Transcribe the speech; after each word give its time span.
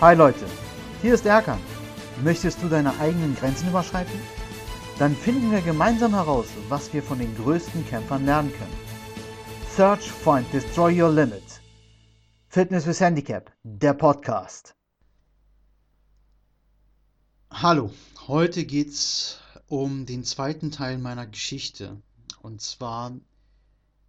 Hi 0.00 0.12
Leute, 0.12 0.44
hier 1.02 1.14
ist 1.14 1.24
Erkan. 1.24 1.60
Möchtest 2.24 2.60
du 2.60 2.68
deine 2.68 2.98
eigenen 2.98 3.36
Grenzen 3.36 3.68
überschreiten? 3.68 4.18
Dann 4.98 5.14
finden 5.14 5.52
wir 5.52 5.60
gemeinsam 5.60 6.14
heraus, 6.14 6.48
was 6.68 6.92
wir 6.92 7.00
von 7.00 7.20
den 7.20 7.34
größten 7.36 7.86
Kämpfern 7.86 8.26
lernen 8.26 8.52
können. 8.52 8.76
Search, 9.70 10.10
Find, 10.10 10.52
Destroy 10.52 11.00
Your 11.00 11.10
Limit. 11.10 11.44
Fitness 12.48 12.86
with 12.88 13.00
Handicap, 13.00 13.52
der 13.62 13.94
Podcast. 13.94 14.74
Hallo, 17.52 17.92
heute 18.26 18.64
geht's 18.64 19.38
um 19.68 20.06
den 20.06 20.24
zweiten 20.24 20.72
Teil 20.72 20.98
meiner 20.98 21.28
Geschichte. 21.28 22.02
Und 22.42 22.60
zwar 22.60 23.12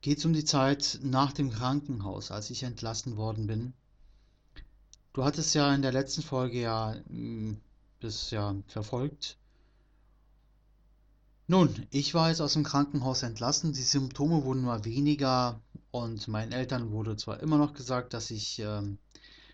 geht 0.01 0.17
es 0.17 0.25
um 0.25 0.33
die 0.33 0.45
Zeit 0.45 0.99
nach 1.03 1.31
dem 1.31 1.51
Krankenhaus, 1.51 2.31
als 2.31 2.49
ich 2.49 2.63
entlassen 2.63 3.17
worden 3.17 3.45
bin. 3.45 3.73
Du 5.15 5.23
hattest 5.23 5.55
ja 5.55 5.73
in 5.73 5.81
der 5.81 5.93
letzten 5.93 6.23
Folge 6.23 6.59
ja 6.59 6.93
hm, 7.07 7.61
das 8.01 8.31
ja 8.31 8.53
verfolgt. 8.67 9.37
Nun, 11.47 11.87
ich 11.89 12.13
war 12.13 12.27
jetzt 12.27 12.41
aus 12.41 12.51
dem 12.51 12.65
Krankenhaus 12.65 13.23
entlassen. 13.23 13.71
Die 13.71 13.81
Symptome 13.81 14.43
wurden 14.43 14.63
mal 14.63 14.83
weniger 14.83 15.61
und 15.91 16.27
meinen 16.27 16.51
Eltern 16.51 16.91
wurde 16.91 17.15
zwar 17.15 17.39
immer 17.39 17.57
noch 17.57 17.73
gesagt, 17.73 18.13
dass 18.13 18.29
ich 18.29 18.59
ähm, 18.59 18.97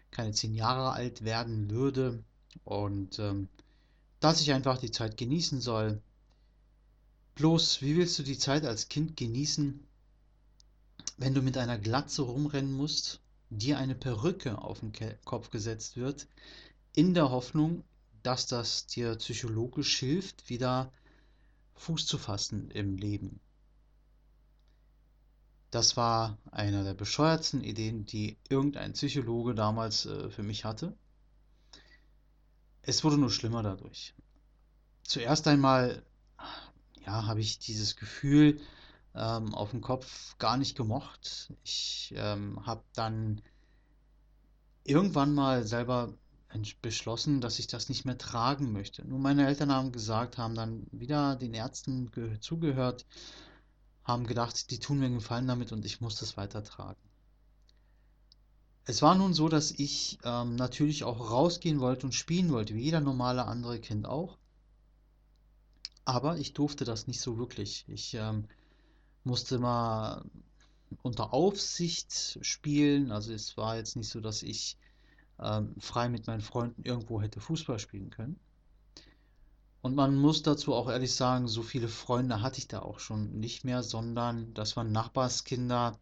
keine 0.09 0.31
zehn 0.31 0.55
Jahre 0.55 0.93
alt 0.93 1.23
werden 1.23 1.69
würde 1.69 2.23
und 2.63 3.19
ähm, 3.19 3.47
dass 4.19 4.41
ich 4.41 4.51
einfach 4.53 4.79
die 4.79 4.89
Zeit 4.89 5.15
genießen 5.15 5.61
soll. 5.61 6.01
Bloß, 7.35 7.83
wie 7.83 7.97
willst 7.97 8.17
du 8.17 8.23
die 8.23 8.39
Zeit 8.39 8.65
als 8.65 8.89
Kind 8.89 9.15
genießen, 9.15 9.79
wenn 11.17 11.35
du 11.35 11.43
mit 11.43 11.55
einer 11.55 11.77
Glatze 11.77 12.23
rumrennen 12.23 12.73
musst, 12.73 13.20
dir 13.51 13.77
eine 13.77 13.95
Perücke 13.95 14.57
auf 14.57 14.79
den 14.79 14.93
Kopf 15.25 15.49
gesetzt 15.49 15.97
wird, 15.97 16.27
in 16.93 17.13
der 17.13 17.29
Hoffnung, 17.29 17.83
dass 18.23 18.47
das 18.47 18.87
dir 18.87 19.15
psychologisch 19.15 19.99
hilft, 19.99 20.49
wieder 20.49 20.91
Fuß 21.75 22.05
zu 22.05 22.17
fassen 22.17 22.71
im 22.71 22.95
Leben. 22.95 23.39
Das 25.69 25.95
war 25.95 26.37
einer 26.51 26.83
der 26.83 26.93
bescheuertsten 26.93 27.63
Ideen, 27.63 28.05
die 28.05 28.37
irgendein 28.49 28.93
Psychologe 28.93 29.55
damals 29.55 30.05
äh, 30.05 30.29
für 30.29 30.43
mich 30.43 30.65
hatte. 30.65 30.95
Es 32.81 33.03
wurde 33.03 33.17
nur 33.17 33.31
schlimmer 33.31 33.63
dadurch. 33.63 34.13
Zuerst 35.03 35.47
einmal, 35.47 36.03
ja, 37.05 37.25
habe 37.25 37.39
ich 37.39 37.59
dieses 37.59 37.95
Gefühl, 37.95 38.59
ähm, 39.15 39.53
auf 39.53 39.71
dem 39.71 39.81
Kopf 39.81 40.37
gar 40.37 40.57
nicht 40.57 40.75
gemocht. 40.75 41.53
Ich 41.63 42.13
ähm, 42.15 42.65
habe 42.65 42.83
dann 42.93 43.41
irgendwann 44.83 45.33
mal 45.33 45.63
selber 45.65 46.13
beschlossen, 46.81 47.39
dass 47.39 47.59
ich 47.59 47.67
das 47.67 47.87
nicht 47.87 48.05
mehr 48.05 48.17
tragen 48.17 48.73
möchte. 48.73 49.07
Nur 49.07 49.19
meine 49.19 49.47
Eltern 49.47 49.71
haben 49.71 49.91
gesagt, 49.91 50.37
haben 50.37 50.55
dann 50.55 50.85
wieder 50.91 51.35
den 51.35 51.53
Ärzten 51.53 52.11
zugehört, 52.41 53.05
haben 54.03 54.27
gedacht, 54.27 54.69
die 54.69 54.79
tun 54.79 54.99
mir 54.99 55.05
einen 55.05 55.19
Gefallen 55.19 55.47
damit 55.47 55.71
und 55.71 55.85
ich 55.85 56.01
muss 56.01 56.17
das 56.17 56.35
weitertragen. 56.35 56.99
Es 58.83 59.01
war 59.01 59.15
nun 59.15 59.33
so, 59.33 59.47
dass 59.47 59.71
ich 59.71 60.17
ähm, 60.25 60.55
natürlich 60.55 61.03
auch 61.03 61.31
rausgehen 61.31 61.79
wollte 61.79 62.05
und 62.05 62.13
spielen 62.13 62.51
wollte, 62.51 62.73
wie 62.75 62.83
jeder 62.83 62.99
normale 62.99 63.45
andere 63.45 63.79
Kind 63.79 64.05
auch. 64.05 64.37
Aber 66.03 66.37
ich 66.37 66.53
durfte 66.53 66.83
das 66.83 67.07
nicht 67.07 67.21
so 67.21 67.37
wirklich. 67.37 67.85
Ich 67.87 68.15
ähm, 68.15 68.47
musste 69.23 69.59
mal 69.59 70.23
unter 71.01 71.33
Aufsicht 71.33 72.39
spielen. 72.41 73.11
Also 73.11 73.33
es 73.33 73.57
war 73.57 73.77
jetzt 73.77 73.95
nicht 73.95 74.09
so, 74.09 74.19
dass 74.19 74.43
ich 74.43 74.77
ähm, 75.39 75.75
frei 75.79 76.09
mit 76.09 76.27
meinen 76.27 76.41
Freunden 76.41 76.83
irgendwo 76.83 77.21
hätte 77.21 77.39
Fußball 77.39 77.79
spielen 77.79 78.09
können. 78.09 78.39
Und 79.81 79.95
man 79.95 80.15
muss 80.15 80.43
dazu 80.43 80.75
auch 80.75 80.89
ehrlich 80.89 81.13
sagen, 81.13 81.47
so 81.47 81.63
viele 81.63 81.87
Freunde 81.87 82.41
hatte 82.41 82.59
ich 82.59 82.67
da 82.67 82.81
auch 82.81 82.99
schon 82.99 83.39
nicht 83.39 83.63
mehr, 83.63 83.81
sondern 83.81 84.53
das 84.53 84.75
waren 84.77 84.91
Nachbarskinder. 84.91 85.97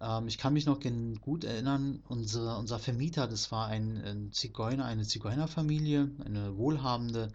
Ähm, 0.00 0.26
ich 0.26 0.38
kann 0.38 0.54
mich 0.54 0.64
noch 0.64 0.80
gut 1.20 1.44
erinnern, 1.44 2.02
unsere, 2.08 2.56
unser 2.56 2.78
Vermieter, 2.78 3.26
das 3.28 3.52
war 3.52 3.66
ein, 3.66 3.98
ein 3.98 4.32
Zigeuner, 4.32 4.86
eine 4.86 5.04
Zigeunerfamilie, 5.04 6.10
eine 6.24 6.56
wohlhabende 6.56 7.30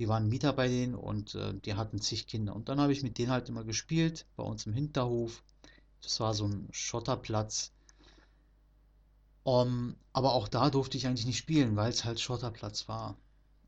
wir 0.00 0.08
waren 0.08 0.30
Mieter 0.30 0.54
bei 0.54 0.66
denen 0.66 0.94
und 0.94 1.34
äh, 1.34 1.52
die 1.52 1.74
hatten 1.74 2.00
zig 2.00 2.26
Kinder. 2.26 2.56
Und 2.56 2.70
dann 2.70 2.80
habe 2.80 2.90
ich 2.90 3.02
mit 3.02 3.18
denen 3.18 3.30
halt 3.30 3.50
immer 3.50 3.64
gespielt, 3.64 4.24
bei 4.34 4.42
uns 4.42 4.64
im 4.64 4.72
Hinterhof. 4.72 5.42
Das 6.00 6.18
war 6.20 6.32
so 6.32 6.46
ein 6.46 6.68
Schotterplatz. 6.72 7.70
Um, 9.42 9.96
aber 10.14 10.32
auch 10.32 10.48
da 10.48 10.70
durfte 10.70 10.96
ich 10.96 11.06
eigentlich 11.06 11.26
nicht 11.26 11.36
spielen, 11.36 11.76
weil 11.76 11.90
es 11.90 12.06
halt 12.06 12.18
Schotterplatz 12.18 12.88
war. 12.88 13.18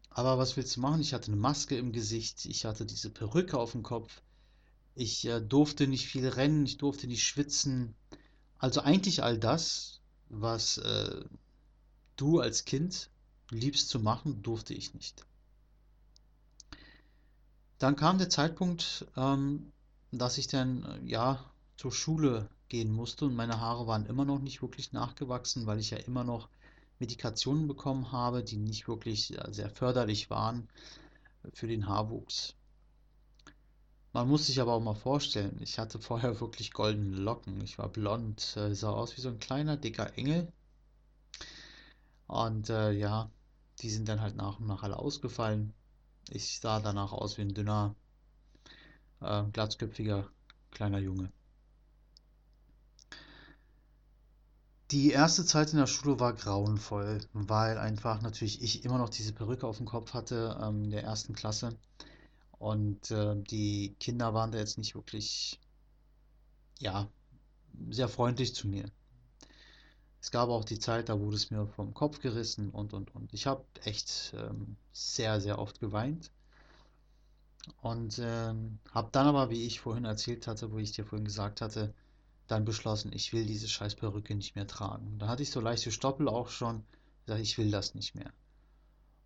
Aber 0.08 0.38
was 0.38 0.56
willst 0.56 0.74
du 0.74 0.80
machen? 0.80 1.02
Ich 1.02 1.12
hatte 1.12 1.30
eine 1.30 1.36
Maske 1.36 1.76
im 1.76 1.92
Gesicht, 1.92 2.46
ich 2.46 2.64
hatte 2.64 2.86
diese 2.86 3.10
Perücke 3.10 3.58
auf 3.58 3.72
dem 3.72 3.82
Kopf. 3.82 4.22
Ich 4.94 5.26
äh, 5.26 5.38
durfte 5.38 5.86
nicht 5.86 6.06
viel 6.06 6.26
rennen, 6.26 6.64
ich 6.64 6.78
durfte 6.78 7.08
nicht 7.08 7.24
schwitzen. 7.24 7.94
Also 8.56 8.80
eigentlich 8.80 9.22
all 9.22 9.36
das, 9.36 10.00
was 10.30 10.78
äh, 10.78 11.26
du 12.16 12.40
als 12.40 12.64
Kind 12.64 13.10
liebst 13.50 13.90
zu 13.90 14.00
machen, 14.00 14.42
durfte 14.42 14.72
ich 14.72 14.94
nicht. 14.94 15.26
Dann 17.82 17.96
kam 17.96 18.18
der 18.18 18.30
Zeitpunkt, 18.30 19.06
ähm, 19.16 19.72
dass 20.12 20.38
ich 20.38 20.46
dann 20.46 20.84
äh, 20.84 21.10
ja 21.10 21.44
zur 21.76 21.90
Schule 21.90 22.48
gehen 22.68 22.92
musste 22.92 23.24
und 23.24 23.34
meine 23.34 23.58
Haare 23.58 23.88
waren 23.88 24.06
immer 24.06 24.24
noch 24.24 24.38
nicht 24.38 24.62
wirklich 24.62 24.92
nachgewachsen, 24.92 25.66
weil 25.66 25.80
ich 25.80 25.90
ja 25.90 25.98
immer 25.98 26.22
noch 26.22 26.48
Medikationen 27.00 27.66
bekommen 27.66 28.12
habe, 28.12 28.44
die 28.44 28.56
nicht 28.56 28.86
wirklich 28.86 29.36
sehr 29.50 29.68
förderlich 29.68 30.30
waren 30.30 30.68
für 31.52 31.66
den 31.66 31.88
Haarwuchs. 31.88 32.54
Man 34.12 34.28
muss 34.28 34.46
sich 34.46 34.60
aber 34.60 34.74
auch 34.74 34.80
mal 34.80 34.94
vorstellen, 34.94 35.58
ich 35.60 35.80
hatte 35.80 35.98
vorher 36.08 36.40
wirklich 36.40 36.72
goldene 36.72 37.16
Locken. 37.16 37.60
Ich 37.62 37.78
war 37.78 37.88
blond, 37.88 38.56
äh, 38.56 38.76
sah 38.76 38.92
aus 38.92 39.16
wie 39.16 39.22
so 39.22 39.28
ein 39.28 39.40
kleiner, 39.40 39.76
dicker 39.76 40.16
Engel. 40.16 40.52
Und 42.28 42.70
äh, 42.70 42.92
ja, 42.92 43.28
die 43.80 43.90
sind 43.90 44.08
dann 44.08 44.20
halt 44.20 44.36
nach 44.36 44.60
und 44.60 44.68
nach 44.68 44.84
alle 44.84 45.00
ausgefallen. 45.00 45.74
Ich 46.30 46.60
sah 46.60 46.80
danach 46.80 47.12
aus 47.12 47.36
wie 47.38 47.42
ein 47.42 47.54
dünner, 47.54 47.94
äh, 49.20 49.44
glatzköpfiger 49.52 50.28
kleiner 50.70 50.98
Junge. 50.98 51.30
Die 54.90 55.10
erste 55.10 55.46
Zeit 55.46 55.72
in 55.72 55.78
der 55.78 55.86
Schule 55.86 56.20
war 56.20 56.34
grauenvoll, 56.34 57.20
weil 57.32 57.78
einfach 57.78 58.20
natürlich 58.20 58.60
ich 58.62 58.84
immer 58.84 58.98
noch 58.98 59.08
diese 59.08 59.32
Perücke 59.32 59.66
auf 59.66 59.78
dem 59.78 59.86
Kopf 59.86 60.12
hatte 60.12 60.58
ähm, 60.62 60.84
in 60.84 60.90
der 60.90 61.02
ersten 61.02 61.34
Klasse. 61.34 61.78
Und 62.58 63.10
äh, 63.10 63.34
die 63.42 63.96
Kinder 63.98 64.34
waren 64.34 64.52
da 64.52 64.58
jetzt 64.58 64.76
nicht 64.76 64.94
wirklich, 64.94 65.58
ja, 66.78 67.08
sehr 67.90 68.08
freundlich 68.08 68.54
zu 68.54 68.68
mir. 68.68 68.84
Es 70.22 70.30
gab 70.30 70.50
auch 70.50 70.64
die 70.64 70.78
Zeit, 70.78 71.08
da 71.08 71.18
wurde 71.18 71.34
es 71.34 71.50
mir 71.50 71.66
vom 71.66 71.94
Kopf 71.94 72.20
gerissen 72.20 72.70
und 72.70 72.94
und 72.94 73.12
und. 73.12 73.34
Ich 73.34 73.48
habe 73.48 73.64
echt 73.82 74.32
ähm, 74.38 74.76
sehr, 74.92 75.40
sehr 75.40 75.58
oft 75.58 75.80
geweint. 75.80 76.30
Und 77.80 78.20
ähm, 78.22 78.78
habe 78.92 79.08
dann 79.10 79.26
aber, 79.26 79.50
wie 79.50 79.66
ich 79.66 79.80
vorhin 79.80 80.04
erzählt 80.04 80.46
hatte, 80.46 80.70
wo 80.70 80.78
ich 80.78 80.92
dir 80.92 81.04
vorhin 81.04 81.24
gesagt 81.24 81.60
hatte, 81.60 81.92
dann 82.46 82.64
beschlossen, 82.64 83.12
ich 83.12 83.32
will 83.32 83.46
diese 83.46 83.66
scheiß 83.66 83.96
Perücke 83.96 84.36
nicht 84.36 84.54
mehr 84.54 84.68
tragen. 84.68 85.18
Da 85.18 85.26
hatte 85.26 85.42
ich 85.42 85.50
so 85.50 85.60
leichte 85.60 85.90
Stoppel 85.90 86.28
auch 86.28 86.50
schon, 86.50 86.84
gesagt, 87.26 87.42
ich 87.42 87.58
will 87.58 87.72
das 87.72 87.96
nicht 87.96 88.14
mehr. 88.14 88.32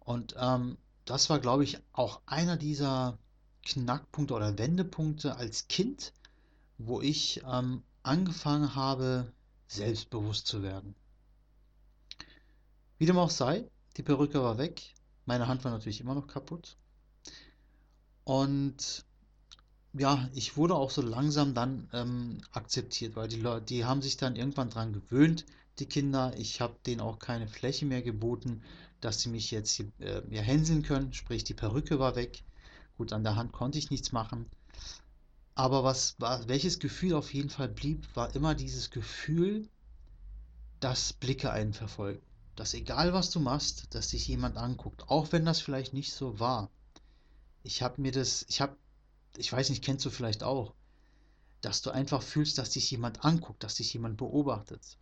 Und 0.00 0.34
ähm, 0.38 0.78
das 1.04 1.28
war, 1.28 1.40
glaube 1.40 1.64
ich, 1.64 1.78
auch 1.92 2.22
einer 2.24 2.56
dieser 2.56 3.18
Knackpunkte 3.64 4.32
oder 4.32 4.56
Wendepunkte 4.56 5.36
als 5.36 5.68
Kind, 5.68 6.14
wo 6.78 7.02
ich 7.02 7.42
ähm, 7.46 7.82
angefangen 8.02 8.74
habe, 8.74 9.30
selbstbewusst 9.68 10.46
zu 10.46 10.62
werden. 10.62 10.94
Wie 12.98 13.06
dem 13.06 13.18
auch 13.18 13.30
sei, 13.30 13.68
die 13.96 14.02
Perücke 14.02 14.42
war 14.42 14.58
weg, 14.58 14.94
meine 15.26 15.48
Hand 15.48 15.64
war 15.64 15.72
natürlich 15.72 16.00
immer 16.00 16.14
noch 16.14 16.26
kaputt. 16.26 16.76
Und 18.24 19.04
ja, 19.92 20.28
ich 20.34 20.56
wurde 20.56 20.74
auch 20.74 20.90
so 20.90 21.02
langsam 21.02 21.54
dann 21.54 21.88
ähm, 21.92 22.38
akzeptiert, 22.52 23.16
weil 23.16 23.28
die 23.28 23.40
Leute, 23.40 23.66
die 23.66 23.84
haben 23.84 24.02
sich 24.02 24.16
dann 24.16 24.36
irgendwann 24.36 24.70
dran 24.70 24.92
gewöhnt, 24.92 25.46
die 25.78 25.86
Kinder. 25.86 26.34
Ich 26.36 26.60
habe 26.60 26.76
denen 26.86 27.00
auch 27.00 27.18
keine 27.18 27.48
Fläche 27.48 27.86
mehr 27.86 28.02
geboten, 28.02 28.62
dass 29.00 29.20
sie 29.20 29.28
mich 29.28 29.50
jetzt 29.50 29.72
hier, 29.72 29.90
äh, 29.98 30.22
hänseln 30.30 30.82
können, 30.82 31.12
sprich 31.12 31.44
die 31.44 31.54
Perücke 31.54 31.98
war 31.98 32.16
weg. 32.16 32.42
Gut, 32.96 33.12
an 33.12 33.24
der 33.24 33.36
Hand 33.36 33.52
konnte 33.52 33.78
ich 33.78 33.90
nichts 33.90 34.12
machen. 34.12 34.46
Aber 35.56 35.84
was 35.84 36.20
war, 36.20 36.46
welches 36.48 36.78
Gefühl 36.78 37.14
auf 37.14 37.32
jeden 37.32 37.48
Fall 37.48 37.68
blieb, 37.68 38.06
war 38.14 38.32
immer 38.36 38.54
dieses 38.54 38.90
Gefühl, 38.90 39.68
dass 40.80 41.14
Blicke 41.14 41.50
einen 41.50 41.72
verfolgen. 41.72 42.20
Dass 42.56 42.74
egal 42.74 43.14
was 43.14 43.30
du 43.30 43.40
machst, 43.40 43.94
dass 43.94 44.08
dich 44.08 44.28
jemand 44.28 44.58
anguckt, 44.58 45.08
auch 45.08 45.32
wenn 45.32 45.46
das 45.46 45.62
vielleicht 45.62 45.94
nicht 45.94 46.12
so 46.12 46.38
war. 46.38 46.70
Ich 47.62 47.82
habe 47.82 48.02
mir 48.02 48.12
das, 48.12 48.44
ich 48.48 48.60
habe, 48.60 48.76
ich 49.38 49.50
weiß 49.50 49.70
nicht, 49.70 49.82
kennst 49.82 50.04
du 50.04 50.10
vielleicht 50.10 50.42
auch, 50.42 50.74
dass 51.62 51.80
du 51.80 51.90
einfach 51.90 52.22
fühlst, 52.22 52.58
dass 52.58 52.70
dich 52.70 52.90
jemand 52.90 53.24
anguckt, 53.24 53.64
dass 53.64 53.76
dich 53.76 53.92
jemand 53.94 54.18
beobachtet. 54.18 54.98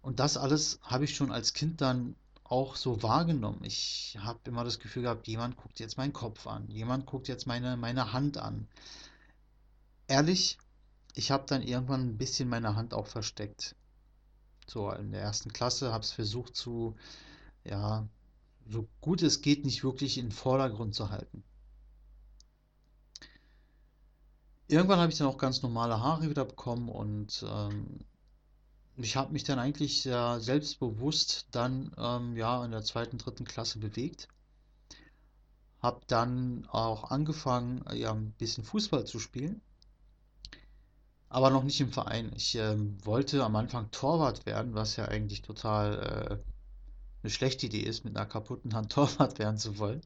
Und 0.00 0.20
das 0.20 0.38
alles 0.38 0.80
habe 0.82 1.04
ich 1.04 1.14
schon 1.14 1.30
als 1.30 1.52
Kind 1.52 1.82
dann 1.82 2.16
auch 2.44 2.76
so 2.76 3.02
wahrgenommen. 3.02 3.62
Ich 3.62 4.16
habe 4.20 4.38
immer 4.44 4.64
das 4.64 4.78
Gefühl 4.78 5.02
gehabt, 5.02 5.28
jemand 5.28 5.56
guckt 5.58 5.80
jetzt 5.80 5.98
meinen 5.98 6.14
Kopf 6.14 6.46
an, 6.46 6.66
jemand 6.68 7.04
guckt 7.04 7.28
jetzt 7.28 7.46
meine, 7.46 7.76
meine 7.76 8.14
Hand 8.14 8.38
an. 8.38 8.68
Ehrlich, 10.06 10.58
ich 11.14 11.30
habe 11.30 11.46
dann 11.46 11.62
irgendwann 11.62 12.02
ein 12.02 12.18
bisschen 12.18 12.48
meine 12.48 12.76
Hand 12.76 12.94
auch 12.94 13.06
versteckt. 13.06 13.74
So 14.66 14.90
in 14.90 15.12
der 15.12 15.20
ersten 15.20 15.52
Klasse 15.52 15.92
habe 15.92 16.04
es 16.04 16.12
versucht 16.12 16.56
zu, 16.56 16.96
ja, 17.64 18.08
so 18.66 18.88
gut 19.00 19.22
es 19.22 19.42
geht, 19.42 19.64
nicht 19.64 19.84
wirklich 19.84 20.18
in 20.18 20.26
den 20.26 20.32
Vordergrund 20.32 20.94
zu 20.94 21.10
halten. 21.10 21.44
Irgendwann 24.66 24.98
habe 24.98 25.12
ich 25.12 25.18
dann 25.18 25.28
auch 25.28 25.38
ganz 25.38 25.62
normale 25.62 26.00
Haare 26.00 26.30
wieder 26.30 26.44
bekommen 26.44 26.88
und 26.88 27.44
ähm, 27.46 28.00
ich 28.96 29.16
habe 29.16 29.32
mich 29.32 29.44
dann 29.44 29.58
eigentlich 29.58 30.02
sehr 30.02 30.40
selbstbewusst 30.40 31.48
dann 31.50 31.92
ähm, 31.98 32.36
ja 32.36 32.64
in 32.64 32.70
der 32.70 32.82
zweiten, 32.82 33.18
dritten 33.18 33.44
Klasse 33.44 33.78
bewegt. 33.78 34.28
Habe 35.82 36.00
dann 36.06 36.66
auch 36.70 37.10
angefangen, 37.10 37.84
ja, 37.92 38.12
ein 38.12 38.32
bisschen 38.32 38.64
Fußball 38.64 39.04
zu 39.04 39.18
spielen, 39.18 39.60
aber 41.34 41.50
noch 41.50 41.64
nicht 41.64 41.80
im 41.80 41.90
Verein. 41.90 42.32
Ich 42.36 42.54
ähm, 42.54 42.96
wollte 43.04 43.42
am 43.42 43.56
Anfang 43.56 43.90
Torwart 43.90 44.46
werden, 44.46 44.74
was 44.74 44.94
ja 44.94 45.06
eigentlich 45.06 45.42
total 45.42 45.98
äh, 45.98 46.38
eine 47.24 47.30
schlechte 47.30 47.66
Idee 47.66 47.80
ist, 47.80 48.04
mit 48.04 48.16
einer 48.16 48.24
kaputten 48.24 48.72
Hand 48.72 48.92
Torwart 48.92 49.40
werden 49.40 49.58
zu 49.58 49.78
wollen. 49.78 50.00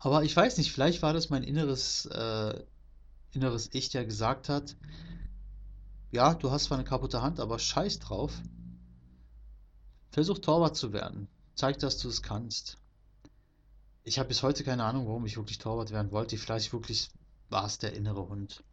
Aber 0.00 0.24
ich 0.24 0.34
weiß 0.34 0.58
nicht, 0.58 0.72
vielleicht 0.72 1.02
war 1.02 1.12
das 1.12 1.30
mein 1.30 1.44
inneres, 1.44 2.06
äh, 2.06 2.64
inneres 3.30 3.70
Ich, 3.74 3.90
der 3.90 4.06
gesagt 4.06 4.48
hat, 4.48 4.74
ja, 6.10 6.34
du 6.34 6.50
hast 6.50 6.64
zwar 6.64 6.78
eine 6.78 6.84
kaputte 6.88 7.22
Hand, 7.22 7.38
aber 7.38 7.60
scheiß 7.60 8.00
drauf. 8.00 8.32
Versuch 10.10 10.40
Torwart 10.40 10.74
zu 10.74 10.92
werden. 10.92 11.28
Zeig, 11.54 11.78
dass 11.78 11.98
du 11.98 12.08
es 12.08 12.22
kannst. 12.22 12.78
Ich 14.02 14.18
habe 14.18 14.30
bis 14.30 14.42
heute 14.42 14.64
keine 14.64 14.82
Ahnung, 14.82 15.06
warum 15.06 15.26
ich 15.26 15.36
wirklich 15.36 15.58
Torwart 15.58 15.92
werden 15.92 16.10
wollte. 16.10 16.36
Vielleicht 16.38 16.72
wirklich 16.72 17.08
war 17.50 17.66
es 17.66 17.78
der 17.78 17.92
innere 17.92 18.28
Hund. 18.28 18.64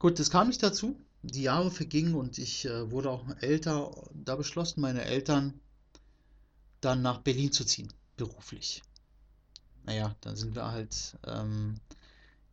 Gut, 0.00 0.18
das 0.18 0.30
kam 0.30 0.48
nicht 0.48 0.62
dazu. 0.62 0.96
Die 1.22 1.42
Jahre 1.42 1.70
vergingen 1.70 2.14
und 2.14 2.38
ich 2.38 2.64
äh, 2.64 2.90
wurde 2.90 3.10
auch 3.10 3.22
älter. 3.42 3.92
Da 4.14 4.34
beschlossen 4.34 4.80
meine 4.80 5.04
Eltern, 5.04 5.60
dann 6.80 7.02
nach 7.02 7.18
Berlin 7.18 7.52
zu 7.52 7.66
ziehen, 7.66 7.92
beruflich. 8.16 8.82
Naja, 9.84 10.16
dann 10.22 10.36
sind 10.36 10.54
wir 10.54 10.72
halt 10.72 11.18
ähm, 11.26 11.74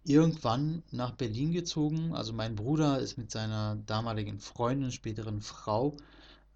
irgendwann 0.03 0.83
nach 0.91 1.11
Berlin 1.11 1.53
gezogen. 1.53 2.13
Also 2.13 2.33
mein 2.33 2.55
Bruder 2.55 2.99
ist 2.99 3.17
mit 3.17 3.31
seiner 3.31 3.77
damaligen 3.77 4.41
Freundin, 4.41 4.91
späteren 4.91 5.41
Frau, 5.41 5.95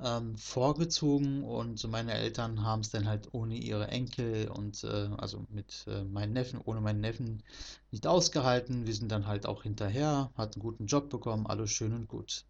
ähm, 0.03 0.37
vorgezogen 0.37 1.43
und 1.43 1.87
meine 1.89 2.13
Eltern 2.13 2.63
haben 2.63 2.81
es 2.81 2.89
dann 2.89 3.07
halt 3.07 3.33
ohne 3.33 3.55
ihre 3.55 3.87
Enkel 3.87 4.47
und 4.49 4.83
äh, 4.83 5.09
also 5.17 5.45
mit 5.49 5.85
äh, 5.87 6.03
meinen 6.03 6.33
Neffen, 6.33 6.59
ohne 6.63 6.81
meinen 6.81 7.01
Neffen 7.01 7.43
nicht 7.91 8.07
ausgehalten. 8.07 8.85
Wir 8.85 8.95
sind 8.95 9.11
dann 9.11 9.27
halt 9.27 9.45
auch 9.45 9.63
hinterher, 9.63 10.31
hatten 10.35 10.55
einen 10.55 10.61
guten 10.63 10.85
Job 10.87 11.09
bekommen, 11.09 11.47
alles 11.47 11.71
schön 11.71 11.93
und 11.93 12.07
gut. 12.07 12.45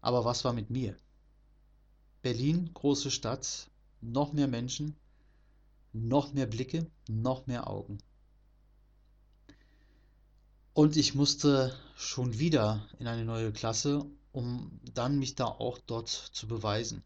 Aber 0.00 0.24
was 0.24 0.44
war 0.44 0.52
mit 0.52 0.70
mir? 0.70 0.96
Berlin, 2.22 2.70
große 2.74 3.10
Stadt, 3.10 3.68
noch 4.00 4.32
mehr 4.32 4.48
Menschen, 4.48 4.96
noch 5.92 6.32
mehr 6.32 6.46
Blicke, 6.46 6.86
noch 7.08 7.46
mehr 7.46 7.68
Augen. 7.68 7.98
Und 10.74 10.96
ich 10.96 11.14
musste 11.14 11.76
schon 11.96 12.38
wieder 12.38 12.88
in 12.98 13.06
eine 13.06 13.24
neue 13.24 13.52
Klasse, 13.52 14.06
um 14.32 14.80
dann 14.94 15.18
mich 15.18 15.34
da 15.34 15.46
auch 15.46 15.78
dort 15.78 16.08
zu 16.08 16.48
beweisen. 16.48 17.02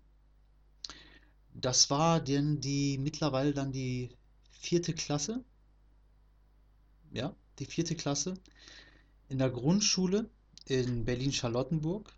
Das 1.55 1.91
war 1.91 2.21
denn 2.21 2.61
die 2.61 2.99
mittlerweile 2.99 3.53
dann 3.53 3.73
die 3.73 4.11
vierte 4.53 4.93
Klasse. 4.93 5.45
Ja, 7.13 7.35
die 7.59 7.67
vierte 7.67 7.95
Klasse 7.95 8.35
in 9.29 9.39
der 9.39 9.51
Grundschule 9.51 10.29
in 10.67 11.05
Berlin-Charlottenburg. 11.05 12.13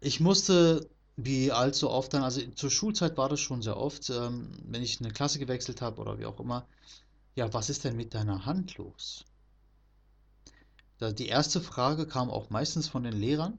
Ich 0.00 0.20
musste, 0.20 0.88
wie 1.16 1.52
allzu 1.52 1.90
oft 1.90 2.12
dann, 2.14 2.22
also 2.22 2.40
zur 2.52 2.70
Schulzeit 2.70 3.16
war 3.16 3.28
das 3.28 3.40
schon 3.40 3.62
sehr 3.62 3.76
oft, 3.76 4.10
ähm, 4.10 4.50
wenn 4.64 4.82
ich 4.82 5.00
eine 5.00 5.12
Klasse 5.12 5.38
gewechselt 5.38 5.80
habe 5.80 6.00
oder 6.00 6.18
wie 6.18 6.26
auch 6.26 6.40
immer, 6.40 6.66
ja, 7.34 7.52
was 7.52 7.70
ist 7.70 7.84
denn 7.84 7.96
mit 7.96 8.14
deiner 8.14 8.44
Hand 8.44 8.76
los? 8.76 9.24
Die 11.10 11.26
erste 11.26 11.60
Frage 11.60 12.06
kam 12.06 12.30
auch 12.30 12.50
meistens 12.50 12.88
von 12.88 13.02
den 13.02 13.14
Lehrern 13.14 13.58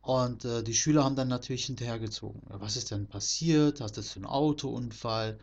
und 0.00 0.44
äh, 0.46 0.62
die 0.62 0.74
Schüler 0.74 1.04
haben 1.04 1.16
dann 1.16 1.28
natürlich 1.28 1.66
hinterhergezogen. 1.66 2.40
Was 2.48 2.76
ist 2.76 2.90
denn 2.90 3.08
passiert? 3.08 3.80
Hast 3.80 3.96
du 3.96 4.02
einen 4.16 4.24
Autounfall? 4.24 5.38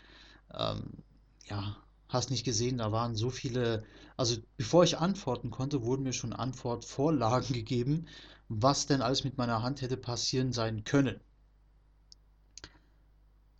Ähm, 0.53 1.03
ja, 1.47 1.77
hast 2.07 2.31
nicht 2.31 2.45
gesehen, 2.45 2.79
da 2.79 2.91
waren 2.91 3.15
so 3.15 3.29
viele. 3.29 3.83
Also 4.17 4.37
bevor 4.57 4.83
ich 4.83 4.97
antworten 4.97 5.51
konnte, 5.51 5.83
wurden 5.83 6.03
mir 6.03 6.13
schon 6.13 6.33
Antwortvorlagen 6.33 7.53
gegeben, 7.53 8.07
was 8.49 8.87
denn 8.87 9.01
alles 9.01 9.23
mit 9.23 9.37
meiner 9.37 9.61
Hand 9.61 9.81
hätte 9.81 9.97
passieren 9.97 10.53
sein 10.53 10.83
können. 10.83 11.19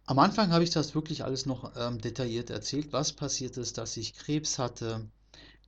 Am 0.08 0.20
Anfang 0.20 0.52
habe 0.52 0.64
ich 0.64 0.70
das 0.70 0.94
wirklich 0.94 1.24
alles 1.24 1.46
noch 1.46 1.76
ähm, 1.76 2.00
detailliert 2.00 2.50
erzählt, 2.52 2.94
was 2.94 3.14
passiert 3.14 3.58
ist, 3.58 3.78
dass 3.80 3.98
ich 3.98 4.14
Krebs 4.14 4.60
hatte, 4.60 5.08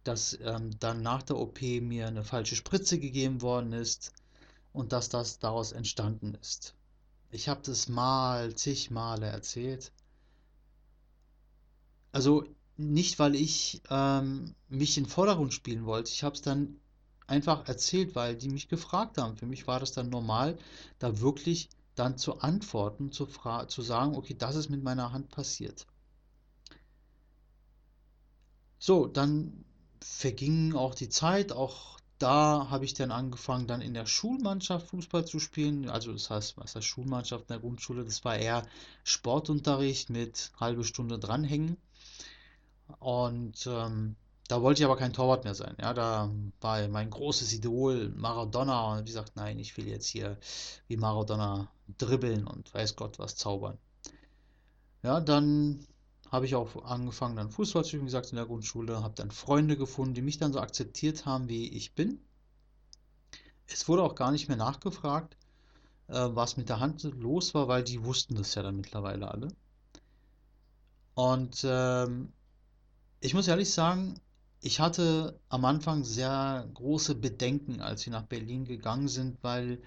dass 0.08 0.38
ähm, 0.42 0.72
dann 0.80 1.02
nach 1.02 1.24
der 1.24 1.38
OP 1.38 1.62
mir 1.62 2.08
eine 2.08 2.24
falsche 2.24 2.56
Spritze 2.56 3.00
gegeben 3.00 3.42
worden 3.42 3.74
ist 3.74 4.14
und 4.74 4.94
dass 4.94 5.10
das 5.10 5.40
daraus 5.40 5.72
entstanden 5.72 6.36
ist. 6.42 6.76
Ich 7.30 7.50
habe 7.50 7.62
das 7.64 7.90
mal, 7.90 8.56
zig 8.56 8.90
Male 8.90 9.26
erzählt. 9.26 9.92
Also 12.12 12.46
nicht, 12.78 13.20
weil 13.20 13.36
ich 13.36 13.82
ähm, 13.90 14.56
mich 14.70 14.98
in 14.98 15.04
den 15.04 15.10
Vordergrund 15.10 15.54
spielen 15.54 15.86
wollte. 15.86 16.12
Ich 16.12 16.24
habe 16.24 16.36
es 16.36 16.42
dann 16.42 16.80
einfach 17.26 17.68
erzählt, 17.68 18.16
weil 18.16 18.36
die 18.36 18.50
mich 18.50 18.70
gefragt 18.70 19.18
haben. 19.18 19.36
Für 19.36 19.46
mich 19.46 19.68
war 19.68 19.80
das 19.80 19.92
dann 19.92 20.10
normal, 20.10 20.58
da 21.00 21.20
wirklich 21.20 21.70
dann 21.96 22.18
zu 22.18 22.40
antworten, 22.40 23.12
zu, 23.12 23.28
zu 23.68 23.82
sagen, 23.82 24.16
okay, 24.16 24.36
das 24.38 24.56
ist 24.56 24.70
mit 24.70 24.84
meiner 24.84 25.12
Hand 25.12 25.30
passiert. 25.32 25.86
So, 28.80 29.08
dann 29.08 29.66
verging 30.02 30.76
auch 30.76 30.96
die 30.96 31.10
Zeit, 31.10 31.52
auch 31.52 31.98
da 32.20 32.68
habe 32.70 32.86
ich 32.86 32.94
dann 32.94 33.12
angefangen, 33.12 33.68
dann 33.68 33.82
in 33.82 33.94
der 33.94 34.06
Schulmannschaft 34.06 34.88
Fußball 34.88 35.26
zu 35.26 35.40
spielen. 35.40 35.90
Also 35.90 36.12
das 36.12 36.30
heißt, 36.30 36.58
was 36.58 36.76
heißt 36.76 36.86
Schulmannschaft 36.86 37.44
in 37.44 37.54
der 37.54 37.60
Grundschule? 37.60 38.04
Das 38.04 38.26
war 38.26 38.38
eher 38.38 38.66
Sportunterricht 39.04 40.10
mit 40.10 40.52
halbe 40.60 40.84
Stunde 40.84 41.20
dranhängen. 41.20 41.78
Und 43.00 43.68
ähm, 43.68 44.16
da 44.48 44.62
wollte 44.62 44.82
ich 44.82 44.86
aber 44.86 44.98
kein 44.98 45.14
Torwart 45.14 45.44
mehr 45.44 45.56
sein. 45.56 45.76
Ja, 45.80 45.94
da 45.94 46.32
war 46.62 46.88
mein 46.88 47.10
großes 47.10 47.54
Idol 47.54 48.10
Maradona 48.16 48.94
und 48.94 49.00
ich 49.00 49.06
gesagt, 49.06 49.36
nein, 49.36 49.60
ich 49.60 49.76
will 49.78 49.88
jetzt 49.88 50.08
hier 50.08 50.38
wie 50.88 50.98
Maradona 50.98 51.70
dribbeln 51.98 52.48
und 52.48 52.74
weiß 52.74 52.96
Gott 52.96 53.20
was 53.20 53.36
zaubern. 53.36 53.78
Ja, 55.04 55.20
dann 55.20 55.86
habe 56.32 56.46
ich 56.46 56.56
auch 56.56 56.84
angefangen, 56.84 57.36
dann 57.36 57.52
Fußball 57.52 57.84
zu 57.84 57.90
spielen, 57.90 58.06
gesagt, 58.06 58.32
in 58.32 58.36
der 58.38 58.46
Grundschule, 58.46 59.02
habe 59.04 59.16
dann 59.16 59.32
Freunde 59.32 59.78
gefunden, 59.78 60.14
die 60.14 60.22
mich 60.22 60.38
dann 60.38 60.54
so 60.54 60.60
akzeptiert 60.60 61.26
haben, 61.26 61.50
wie 61.50 61.70
ich 61.70 61.94
bin. 61.94 62.20
Es 63.68 63.88
wurde 63.88 64.04
auch 64.04 64.16
gar 64.16 64.32
nicht 64.32 64.48
mehr 64.48 64.58
nachgefragt, 64.58 65.38
äh, 66.08 66.14
was 66.14 66.58
mit 66.58 66.70
der 66.70 66.80
Hand 66.80 67.04
los 67.04 67.54
war, 67.54 67.68
weil 67.68 67.84
die 67.84 68.04
wussten 68.04 68.36
das 68.36 68.56
ja 68.56 68.64
dann 68.64 68.78
mittlerweile 68.78 69.30
alle. 69.30 69.48
Und 71.16 71.66
ähm, 71.68 72.32
ich 73.20 73.34
muss 73.34 73.48
ehrlich 73.48 73.72
sagen, 73.72 74.20
ich 74.62 74.80
hatte 74.80 75.40
am 75.50 75.66
Anfang 75.66 76.04
sehr 76.04 76.68
große 76.74 77.16
Bedenken, 77.16 77.82
als 77.82 78.06
wir 78.06 78.12
nach 78.12 78.24
Berlin 78.24 78.66
gegangen 78.66 79.08
sind, 79.08 79.38
weil 79.44 79.82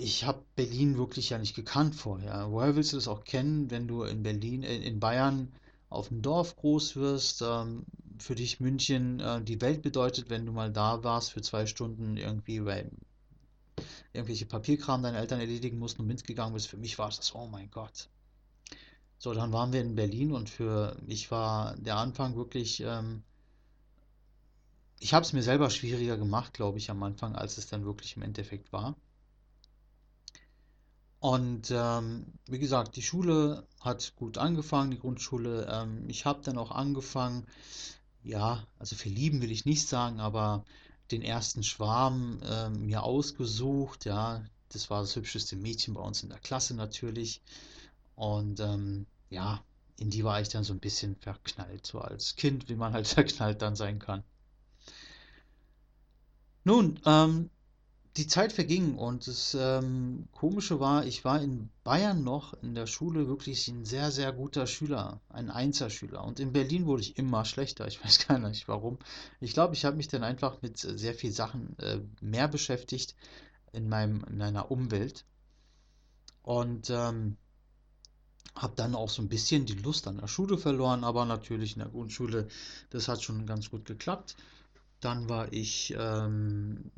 ich 0.00 0.24
habe 0.24 0.42
Berlin 0.56 0.96
wirklich 0.96 1.30
ja 1.30 1.38
nicht 1.38 1.54
gekannt 1.54 1.94
vorher. 1.94 2.50
Woher 2.50 2.74
willst 2.74 2.92
du 2.92 2.96
das 2.96 3.08
auch 3.08 3.24
kennen, 3.24 3.70
wenn 3.70 3.86
du 3.86 4.02
in 4.04 4.22
Berlin, 4.22 4.62
äh, 4.62 4.78
in 4.78 4.98
Bayern 4.98 5.52
auf 5.90 6.08
dem 6.08 6.22
Dorf 6.22 6.56
groß 6.56 6.96
wirst? 6.96 7.42
Ähm, 7.42 7.84
für 8.18 8.34
dich 8.34 8.60
München 8.60 9.20
äh, 9.20 9.42
die 9.42 9.60
Welt 9.60 9.82
bedeutet, 9.82 10.30
wenn 10.30 10.46
du 10.46 10.52
mal 10.52 10.72
da 10.72 11.04
warst 11.04 11.32
für 11.32 11.42
zwei 11.42 11.66
Stunden 11.66 12.16
irgendwie, 12.16 12.64
weil 12.64 12.90
irgendwelche 14.12 14.46
Papierkram 14.46 15.02
deine 15.02 15.18
Eltern 15.18 15.40
erledigen 15.40 15.78
mussten 15.78 16.02
und 16.02 16.08
mitgegangen 16.08 16.54
bist. 16.54 16.68
Für 16.68 16.76
mich 16.76 16.98
war 16.98 17.08
es 17.08 17.18
das, 17.18 17.34
oh 17.34 17.46
mein 17.46 17.70
Gott. 17.70 18.08
So, 19.18 19.34
dann 19.34 19.52
waren 19.52 19.72
wir 19.72 19.82
in 19.82 19.94
Berlin 19.94 20.32
und 20.32 20.48
für 20.48 20.96
mich 21.06 21.30
war 21.30 21.76
der 21.76 21.96
Anfang 21.96 22.36
wirklich 22.36 22.80
ähm, 22.80 23.22
ich 25.02 25.14
habe 25.14 25.24
es 25.24 25.32
mir 25.32 25.42
selber 25.42 25.70
schwieriger 25.70 26.18
gemacht, 26.18 26.52
glaube 26.52 26.76
ich, 26.76 26.90
am 26.90 27.02
Anfang, 27.02 27.34
als 27.34 27.56
es 27.56 27.66
dann 27.66 27.86
wirklich 27.86 28.16
im 28.16 28.22
Endeffekt 28.22 28.70
war. 28.70 28.96
Und 31.20 31.70
ähm, 31.70 32.26
wie 32.46 32.58
gesagt, 32.58 32.96
die 32.96 33.02
Schule 33.02 33.66
hat 33.80 34.14
gut 34.16 34.38
angefangen, 34.38 34.90
die 34.90 34.98
Grundschule. 34.98 35.68
Ähm, 35.70 36.08
ich 36.08 36.24
habe 36.24 36.40
dann 36.42 36.56
auch 36.56 36.70
angefangen, 36.70 37.46
ja, 38.22 38.66
also 38.78 38.96
verlieben 38.96 39.42
will 39.42 39.52
ich 39.52 39.66
nicht 39.66 39.86
sagen, 39.86 40.20
aber 40.20 40.64
den 41.10 41.22
ersten 41.22 41.62
Schwarm 41.62 42.40
ähm, 42.44 42.86
mir 42.86 43.02
ausgesucht, 43.02 44.06
ja, 44.06 44.42
das 44.70 44.88
war 44.88 45.02
das 45.02 45.14
hübscheste 45.16 45.56
Mädchen 45.56 45.94
bei 45.94 46.00
uns 46.00 46.22
in 46.22 46.30
der 46.30 46.38
Klasse 46.38 46.74
natürlich. 46.74 47.42
Und 48.14 48.60
ähm, 48.60 49.06
ja, 49.28 49.62
in 49.98 50.08
die 50.08 50.24
war 50.24 50.40
ich 50.40 50.48
dann 50.48 50.64
so 50.64 50.72
ein 50.72 50.80
bisschen 50.80 51.16
verknallt, 51.16 51.86
so 51.86 52.00
als 52.00 52.36
Kind, 52.36 52.68
wie 52.70 52.76
man 52.76 52.94
halt 52.94 53.08
verknallt 53.08 53.60
dann 53.60 53.76
sein 53.76 53.98
kann. 53.98 54.24
Nun, 56.64 56.98
ähm, 57.04 57.50
die 58.16 58.26
Zeit 58.26 58.52
verging 58.52 58.96
und 58.96 59.28
das 59.28 59.56
ähm, 59.58 60.26
Komische 60.32 60.80
war, 60.80 61.06
ich 61.06 61.24
war 61.24 61.40
in 61.40 61.70
Bayern 61.84 62.24
noch 62.24 62.54
in 62.62 62.74
der 62.74 62.86
Schule 62.86 63.28
wirklich 63.28 63.68
ein 63.68 63.84
sehr, 63.84 64.10
sehr 64.10 64.32
guter 64.32 64.66
Schüler, 64.66 65.20
ein 65.28 65.48
Einserschüler. 65.48 66.24
Und 66.24 66.40
in 66.40 66.52
Berlin 66.52 66.86
wurde 66.86 67.02
ich 67.02 67.16
immer 67.18 67.44
schlechter. 67.44 67.86
Ich 67.86 68.04
weiß 68.04 68.26
gar 68.26 68.38
nicht 68.38 68.66
warum. 68.66 68.98
Ich 69.40 69.52
glaube, 69.52 69.74
ich 69.74 69.84
habe 69.84 69.96
mich 69.96 70.08
dann 70.08 70.24
einfach 70.24 70.60
mit 70.60 70.78
sehr 70.78 71.14
vielen 71.14 71.32
Sachen 71.32 71.78
äh, 71.78 72.00
mehr 72.20 72.48
beschäftigt 72.48 73.14
in 73.72 73.88
meinem, 73.88 74.24
in 74.24 74.38
meiner 74.38 74.70
Umwelt. 74.72 75.24
Und 76.42 76.90
ähm, 76.90 77.36
habe 78.56 78.74
dann 78.74 78.96
auch 78.96 79.08
so 79.08 79.22
ein 79.22 79.28
bisschen 79.28 79.66
die 79.66 79.74
Lust 79.74 80.08
an 80.08 80.18
der 80.18 80.26
Schule 80.26 80.58
verloren, 80.58 81.04
aber 81.04 81.24
natürlich 81.26 81.74
in 81.74 81.80
der 81.80 81.88
Grundschule, 81.90 82.48
das 82.90 83.06
hat 83.06 83.22
schon 83.22 83.46
ganz 83.46 83.70
gut 83.70 83.84
geklappt. 83.84 84.34
Dann 84.98 85.28
war 85.28 85.52
ich, 85.52 85.94
ähm, 85.96 86.90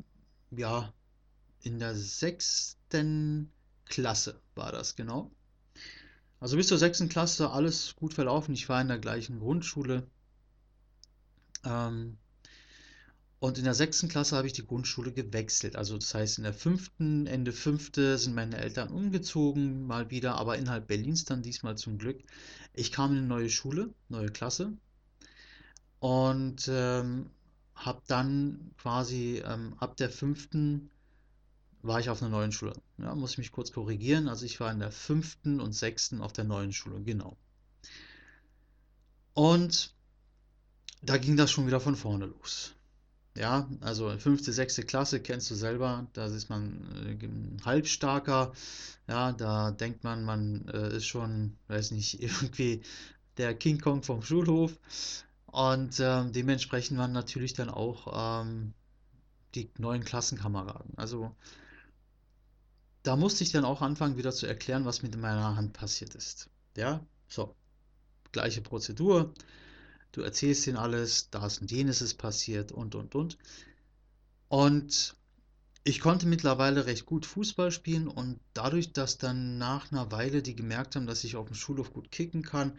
ja, 0.49 0.91
in 1.63 1.79
der 1.79 1.95
sechsten 1.95 3.51
Klasse 3.85 4.39
war 4.55 4.71
das 4.71 4.95
genau. 4.95 5.31
Also 6.39 6.57
bis 6.57 6.67
zur 6.67 6.77
sechsten 6.77 7.09
Klasse 7.09 7.49
alles 7.51 7.95
gut 7.95 8.13
verlaufen. 8.13 8.53
Ich 8.53 8.67
war 8.67 8.81
in 8.81 8.89
der 8.89 8.99
gleichen 8.99 9.39
Grundschule. 9.39 10.05
Ähm, 11.63 12.17
und 13.39 13.57
in 13.57 13.63
der 13.63 13.73
sechsten 13.73 14.09
Klasse 14.09 14.35
habe 14.35 14.47
ich 14.47 14.53
die 14.53 14.65
Grundschule 14.65 15.13
gewechselt. 15.13 15.75
Also 15.77 15.97
das 15.97 16.13
heißt, 16.13 16.37
in 16.37 16.43
der 16.43 16.53
fünften, 16.53 17.27
Ende 17.27 17.53
fünfte 17.53 18.17
sind 18.17 18.35
meine 18.35 18.57
Eltern 18.57 18.89
umgezogen, 18.89 19.87
mal 19.87 20.09
wieder, 20.11 20.35
aber 20.35 20.57
innerhalb 20.57 20.87
Berlins 20.87 21.25
dann 21.25 21.41
diesmal 21.41 21.77
zum 21.77 21.97
Glück. 21.97 22.21
Ich 22.73 22.91
kam 22.91 23.11
in 23.11 23.19
eine 23.19 23.27
neue 23.27 23.49
Schule, 23.49 23.93
neue 24.09 24.29
Klasse 24.29 24.73
und 25.99 26.69
ähm, 26.69 27.29
habe 27.75 28.01
dann 28.07 28.71
quasi 28.77 29.41
ähm, 29.45 29.75
ab 29.77 29.97
der 29.97 30.09
fünften 30.09 30.89
war 31.83 31.99
ich 31.99 32.09
auf 32.09 32.21
einer 32.21 32.31
neuen 32.31 32.51
Schule. 32.51 32.73
Ja, 32.97 33.13
muss 33.13 33.33
ich 33.33 33.37
mich 33.37 33.51
kurz 33.51 33.71
korrigieren. 33.71 34.27
Also 34.27 34.45
ich 34.45 34.59
war 34.59 34.71
in 34.71 34.79
der 34.79 34.91
fünften 34.91 35.59
und 35.59 35.73
sechsten 35.73 36.21
auf 36.21 36.33
der 36.33 36.45
neuen 36.45 36.71
Schule, 36.73 37.01
genau. 37.03 37.37
Und 39.33 39.93
da 41.01 41.17
ging 41.17 41.35
das 41.35 41.51
schon 41.51 41.67
wieder 41.67 41.81
von 41.81 41.95
vorne 41.95 42.25
los. 42.25 42.73
Ja, 43.35 43.67
also 43.81 44.15
fünfte, 44.19 44.53
sechste 44.53 44.83
Klasse 44.83 45.19
kennst 45.19 45.49
du 45.49 45.55
selber, 45.55 46.07
da 46.13 46.27
ist 46.27 46.49
man 46.49 47.19
äh, 47.19 47.65
halbstarker, 47.65 48.53
ja, 49.07 49.31
da 49.31 49.71
denkt 49.71 50.03
man, 50.03 50.23
man 50.23 50.67
äh, 50.67 50.97
ist 50.97 51.07
schon, 51.07 51.57
weiß 51.67 51.91
nicht, 51.91 52.21
irgendwie 52.21 52.83
der 53.37 53.55
King 53.55 53.81
Kong 53.81 54.03
vom 54.03 54.21
Schulhof 54.21 54.77
und 55.47 55.99
ähm, 55.99 56.31
dementsprechend 56.31 56.99
waren 56.99 57.11
natürlich 57.11 57.53
dann 57.53 57.69
auch 57.69 58.43
ähm, 58.43 58.73
die 59.55 59.71
neuen 59.79 60.03
Klassenkameraden. 60.03 60.93
Also 60.95 61.35
da 63.03 63.15
musste 63.17 63.43
ich 63.43 63.51
dann 63.51 63.65
auch 63.65 63.81
anfangen, 63.81 64.17
wieder 64.17 64.31
zu 64.31 64.47
erklären, 64.47 64.85
was 64.85 65.03
mit 65.03 65.15
meiner 65.17 65.55
Hand 65.55 65.73
passiert 65.73 66.15
ist. 66.15 66.49
Ja, 66.75 67.05
so. 67.27 67.53
Gleiche 68.31 68.61
Prozedur. 68.61 69.33
Du 70.13 70.21
erzählst 70.21 70.65
ihnen 70.67 70.77
alles, 70.77 71.29
das 71.29 71.59
und 71.59 71.71
jenes 71.71 72.01
ist 72.01 72.15
passiert 72.15 72.71
und, 72.71 72.95
und, 72.95 73.13
und. 73.13 73.37
Und 74.47 75.15
ich 75.83 75.99
konnte 75.99 76.27
mittlerweile 76.27 76.85
recht 76.85 77.05
gut 77.05 77.25
Fußball 77.25 77.71
spielen 77.71 78.07
und 78.07 78.39
dadurch, 78.53 78.93
dass 78.93 79.17
dann 79.17 79.57
nach 79.57 79.91
einer 79.91 80.11
Weile 80.11 80.41
die 80.41 80.55
gemerkt 80.55 80.95
haben, 80.95 81.07
dass 81.07 81.23
ich 81.23 81.35
auf 81.35 81.47
dem 81.47 81.55
Schulhof 81.55 81.91
gut 81.91 82.09
kicken 82.09 82.41
kann, 82.41 82.77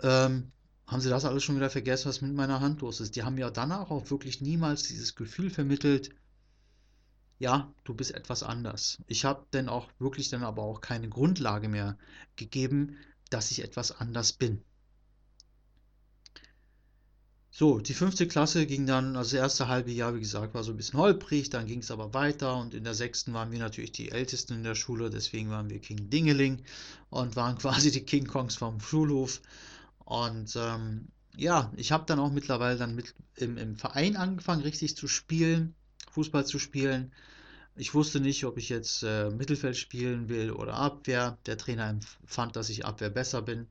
ähm, 0.00 0.50
haben 0.86 1.00
sie 1.00 1.10
das 1.10 1.24
alles 1.24 1.44
schon 1.44 1.56
wieder 1.56 1.70
vergessen, 1.70 2.08
was 2.08 2.20
mit 2.20 2.34
meiner 2.34 2.60
Hand 2.60 2.80
los 2.80 3.00
ist. 3.00 3.14
Die 3.14 3.22
haben 3.22 3.36
mir 3.36 3.50
danach 3.50 3.90
auch 3.90 4.10
wirklich 4.10 4.40
niemals 4.40 4.82
dieses 4.82 5.14
Gefühl 5.14 5.48
vermittelt, 5.48 6.10
ja, 7.42 7.74
du 7.82 7.92
bist 7.92 8.14
etwas 8.14 8.44
anders. 8.44 9.02
Ich 9.08 9.24
habe 9.24 9.44
dann 9.50 9.68
auch 9.68 9.88
wirklich 9.98 10.28
dann 10.28 10.44
aber 10.44 10.62
auch 10.62 10.80
keine 10.80 11.08
Grundlage 11.08 11.68
mehr 11.68 11.98
gegeben, 12.36 12.96
dass 13.30 13.50
ich 13.50 13.64
etwas 13.64 13.90
anders 13.90 14.32
bin. 14.32 14.62
So, 17.50 17.80
die 17.80 17.94
fünfte 17.94 18.28
Klasse 18.28 18.64
ging 18.64 18.86
dann, 18.86 19.16
also 19.16 19.32
das 19.32 19.42
erste 19.42 19.66
halbe 19.66 19.90
Jahr, 19.90 20.14
wie 20.14 20.20
gesagt, 20.20 20.54
war 20.54 20.62
so 20.62 20.70
ein 20.70 20.76
bisschen 20.76 21.00
holprig, 21.00 21.50
dann 21.50 21.66
ging 21.66 21.80
es 21.80 21.90
aber 21.90 22.14
weiter 22.14 22.56
und 22.58 22.74
in 22.74 22.84
der 22.84 22.94
sechsten 22.94 23.34
waren 23.34 23.50
wir 23.50 23.58
natürlich 23.58 23.90
die 23.90 24.12
Ältesten 24.12 24.54
in 24.54 24.62
der 24.62 24.76
Schule, 24.76 25.10
deswegen 25.10 25.50
waren 25.50 25.68
wir 25.68 25.80
King 25.80 26.10
Dingeling 26.10 26.62
und 27.10 27.34
waren 27.34 27.58
quasi 27.58 27.90
die 27.90 28.04
King 28.04 28.28
Kongs 28.28 28.54
vom 28.54 28.80
Schulhof. 28.80 29.42
Und 30.04 30.54
ähm, 30.54 31.08
ja, 31.34 31.72
ich 31.74 31.90
habe 31.90 32.04
dann 32.06 32.20
auch 32.20 32.30
mittlerweile 32.30 32.78
dann 32.78 32.94
mit 32.94 33.16
im, 33.34 33.56
im 33.56 33.74
Verein 33.74 34.16
angefangen, 34.16 34.62
richtig 34.62 34.96
zu 34.96 35.08
spielen, 35.08 35.74
Fußball 36.12 36.46
zu 36.46 36.58
spielen. 36.58 37.12
Ich 37.74 37.94
wusste 37.94 38.20
nicht, 38.20 38.44
ob 38.44 38.58
ich 38.58 38.68
jetzt 38.68 39.02
äh, 39.02 39.30
Mittelfeld 39.30 39.76
spielen 39.76 40.28
will 40.28 40.50
oder 40.50 40.74
Abwehr. 40.74 41.38
Der 41.46 41.56
Trainer 41.56 41.98
fand, 42.26 42.54
dass 42.56 42.68
ich 42.68 42.84
Abwehr 42.84 43.10
besser 43.10 43.42
bin. 43.42 43.66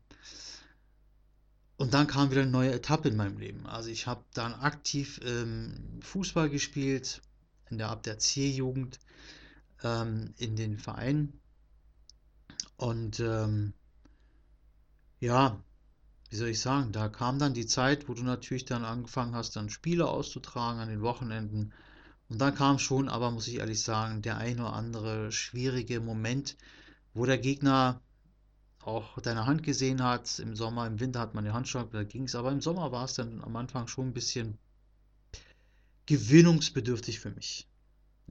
Und 1.77 1.93
dann 1.93 2.07
kam 2.07 2.31
wieder 2.31 2.41
eine 2.41 2.51
neue 2.51 2.73
Etappe 2.73 3.09
in 3.09 3.15
meinem 3.15 3.37
Leben. 3.37 3.65
Also 3.67 3.89
ich 3.89 4.07
habe 4.07 4.23
dann 4.33 4.53
aktiv 4.53 5.19
ähm, 5.23 5.99
Fußball 6.01 6.49
gespielt, 6.49 7.21
in 7.69 7.77
der 7.77 7.89
ab 7.89 8.03
der 8.03 8.19
C-Jugend, 8.19 8.99
ähm, 9.83 10.33
in 10.37 10.55
den 10.55 10.77
Vereinen. 10.77 11.39
Und 12.77 13.19
ähm, 13.19 13.73
ja, 15.19 15.63
wie 16.29 16.35
soll 16.35 16.49
ich 16.49 16.59
sagen, 16.59 16.91
da 16.91 17.09
kam 17.09 17.37
dann 17.37 17.53
die 17.53 17.67
Zeit, 17.67 18.09
wo 18.09 18.13
du 18.13 18.23
natürlich 18.23 18.65
dann 18.65 18.85
angefangen 18.85 19.35
hast, 19.35 19.55
dann 19.55 19.69
Spiele 19.69 20.07
auszutragen 20.07 20.79
an 20.79 20.89
den 20.89 21.01
Wochenenden 21.01 21.73
und 22.31 22.39
dann 22.39 22.55
kam 22.55 22.79
schon, 22.79 23.09
aber 23.09 23.29
muss 23.29 23.49
ich 23.49 23.55
ehrlich 23.55 23.81
sagen, 23.81 24.21
der 24.21 24.37
ein 24.37 24.61
oder 24.61 24.71
andere 24.71 25.33
schwierige 25.33 25.99
Moment, 25.99 26.55
wo 27.13 27.25
der 27.25 27.37
Gegner 27.37 27.99
auch 28.79 29.19
deine 29.19 29.45
Hand 29.45 29.63
gesehen 29.63 30.01
hat. 30.01 30.39
Im 30.39 30.55
Sommer, 30.55 30.87
im 30.87 31.01
Winter 31.01 31.19
hat 31.19 31.33
man 31.33 31.43
die 31.43 31.51
Hand 31.51 31.67
schon, 31.67 31.89
da 31.91 32.05
ging 32.05 32.23
es, 32.23 32.35
aber 32.35 32.53
im 32.53 32.61
Sommer 32.61 32.93
war 32.93 33.03
es 33.03 33.15
dann 33.15 33.43
am 33.43 33.57
Anfang 33.57 33.87
schon 33.87 34.07
ein 34.07 34.13
bisschen 34.13 34.57
gewinnungsbedürftig 36.05 37.19
für 37.19 37.31
mich. 37.31 37.67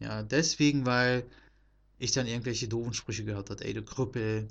Ja, 0.00 0.22
deswegen, 0.22 0.86
weil 0.86 1.26
ich 1.98 2.12
dann 2.12 2.26
irgendwelche 2.26 2.68
doofen 2.68 2.94
Sprüche 2.94 3.26
gehört 3.26 3.50
habe. 3.50 3.62
Ey, 3.66 3.74
du 3.74 3.82
Krüppel, 3.82 4.48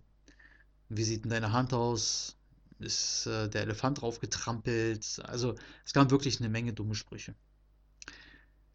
wie 0.90 1.04
sieht 1.04 1.24
denn 1.24 1.32
deine 1.32 1.54
Hand 1.54 1.74
aus? 1.74 2.38
Ist 2.78 3.26
äh, 3.26 3.50
der 3.50 3.64
Elefant 3.64 4.00
drauf 4.00 4.20
getrampelt? 4.20 5.20
Also, 5.24 5.56
es 5.88 5.94
gab 5.94 6.12
wirklich 6.12 6.40
eine 6.40 6.50
Menge 6.50 6.72
dumme 6.72 6.94
Sprüche. 6.94 7.34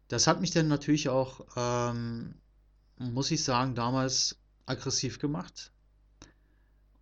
Das 0.07 0.27
hat 0.27 0.41
mich 0.41 0.51
dann 0.51 0.67
natürlich 0.67 1.09
auch, 1.09 1.45
ähm, 1.55 2.35
muss 2.97 3.31
ich 3.31 3.43
sagen, 3.43 3.75
damals 3.75 4.37
aggressiv 4.65 5.19
gemacht. 5.19 5.71